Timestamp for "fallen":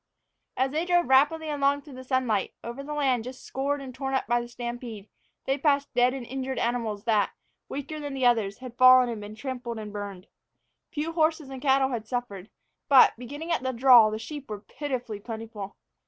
8.79-9.09